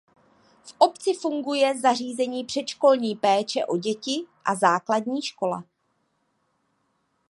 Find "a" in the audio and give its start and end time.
4.45-4.55